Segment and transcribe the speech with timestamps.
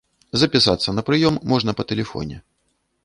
[0.43, 2.37] Запісацца на прыём можна па тэлефоне.